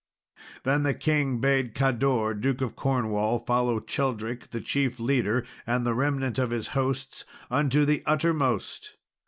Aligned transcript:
Then 0.63 0.81
the 0.81 0.95
king 0.95 1.39
bade 1.39 1.75
Cador, 1.75 2.33
Duke 2.33 2.61
of 2.61 2.75
Cornwall, 2.75 3.37
follow 3.37 3.79
Cheldric, 3.79 4.49
the 4.49 4.59
chief 4.59 4.99
leader, 4.99 5.45
and 5.67 5.85
the 5.85 5.93
remnant 5.93 6.39
of 6.39 6.49
his 6.49 6.69
hosts, 6.69 7.23
unto 7.51 7.85
the 7.85 8.01
uttermost. 8.07 8.95